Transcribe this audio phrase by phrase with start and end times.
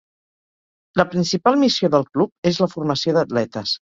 [1.01, 3.79] La principal missió del club és la formació d'atletes.